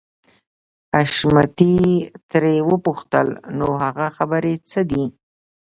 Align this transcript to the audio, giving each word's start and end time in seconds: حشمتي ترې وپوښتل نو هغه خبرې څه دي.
حشمتي 0.95 1.75
ترې 2.29 2.55
وپوښتل 2.69 3.27
نو 3.57 3.67
هغه 3.83 4.07
خبرې 4.17 4.55
څه 4.69 4.81
دي. 4.89 5.05